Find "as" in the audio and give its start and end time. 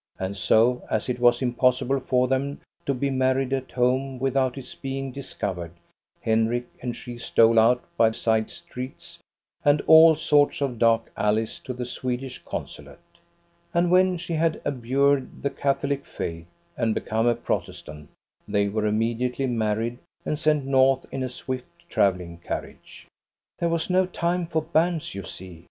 0.89-1.09